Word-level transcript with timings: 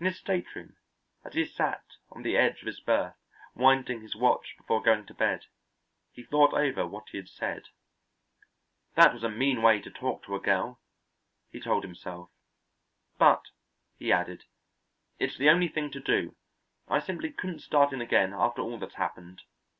In 0.00 0.06
his 0.06 0.18
stateroom, 0.18 0.74
as 1.24 1.34
he 1.34 1.44
sat 1.46 1.84
on 2.10 2.22
the 2.22 2.36
edge 2.36 2.60
of 2.60 2.66
his 2.66 2.80
berth 2.80 3.14
winding 3.54 4.00
his 4.00 4.16
watch 4.16 4.56
before 4.58 4.82
going 4.82 5.06
to 5.06 5.14
bed, 5.14 5.46
he 6.10 6.24
thought 6.24 6.52
over 6.54 6.84
what 6.84 7.10
he 7.10 7.18
had 7.18 7.28
said. 7.28 7.68
"That 8.96 9.14
was 9.14 9.22
a 9.22 9.28
mean 9.28 9.62
way 9.62 9.80
to 9.80 9.88
talk 9.88 10.24
to 10.24 10.34
a 10.34 10.40
girl," 10.40 10.80
he 11.52 11.60
told 11.60 11.84
himself, 11.84 12.30
"but," 13.16 13.50
he 13.96 14.10
added, 14.10 14.42
"it's 15.20 15.38
the 15.38 15.48
only 15.50 15.68
thing 15.68 15.92
to 15.92 16.00
do. 16.00 16.34
I 16.88 16.98
simply 16.98 17.30
couldn't 17.30 17.60
start 17.60 17.92
in 17.92 18.00
again 18.00 18.32
after 18.34 18.62
all 18.62 18.76
that's 18.76 18.96
happened. 18.96 19.42